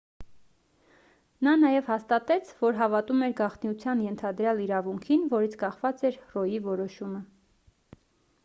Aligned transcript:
նա 1.47 1.51
նաև 1.63 1.91
հաստատեց 1.93 2.49
որ 2.63 2.79
հավատում 2.79 3.21
էր 3.27 3.35
գաղտնիության 3.41 4.01
ենթադրյալ 4.07 4.65
իրավունքին 4.67 5.29
որից 5.35 5.59
կախված 5.65 6.05
էր 6.11 6.19
ռոյի 6.33 6.63
որոշումը 6.73 7.25